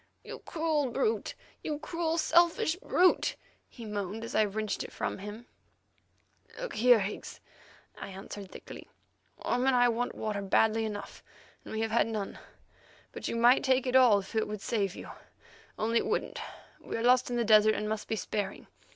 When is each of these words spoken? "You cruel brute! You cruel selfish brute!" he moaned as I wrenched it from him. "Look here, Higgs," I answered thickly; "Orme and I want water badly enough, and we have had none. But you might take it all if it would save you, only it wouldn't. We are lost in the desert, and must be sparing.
"You 0.23 0.39
cruel 0.39 0.89
brute! 0.89 1.35
You 1.63 1.77
cruel 1.77 2.17
selfish 2.17 2.75
brute!" 2.77 3.35
he 3.69 3.85
moaned 3.85 4.23
as 4.23 4.33
I 4.33 4.43
wrenched 4.45 4.83
it 4.83 4.91
from 4.91 5.19
him. 5.19 5.45
"Look 6.59 6.73
here, 6.73 7.01
Higgs," 7.01 7.39
I 7.99 8.07
answered 8.09 8.49
thickly; 8.49 8.87
"Orme 9.37 9.67
and 9.67 9.75
I 9.75 9.89
want 9.89 10.15
water 10.15 10.41
badly 10.41 10.85
enough, 10.85 11.21
and 11.63 11.71
we 11.71 11.81
have 11.81 11.91
had 11.91 12.07
none. 12.07 12.39
But 13.11 13.27
you 13.27 13.35
might 13.35 13.63
take 13.63 13.85
it 13.85 13.95
all 13.95 14.17
if 14.17 14.33
it 14.33 14.47
would 14.47 14.61
save 14.61 14.95
you, 14.95 15.07
only 15.77 15.99
it 15.99 16.07
wouldn't. 16.07 16.39
We 16.79 16.97
are 16.97 17.03
lost 17.03 17.29
in 17.29 17.35
the 17.35 17.45
desert, 17.45 17.75
and 17.75 17.87
must 17.87 18.07
be 18.07 18.15
sparing. 18.15 18.65